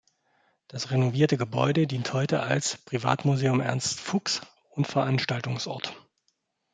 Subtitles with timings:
[0.67, 5.95] Das renovierte Gebäude dient heute als „Privatmuseum Ernst Fuchs“ und Veranstaltungsort.